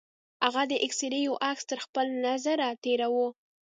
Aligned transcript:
هغه 0.43 0.61
د 0.71 0.73
اکسرې 0.85 1.19
يو 1.27 1.35
عکس 1.49 1.63
تر 1.71 1.79
خپل 1.85 2.05
نظره 2.25 2.67
تېراوه. 2.83 3.27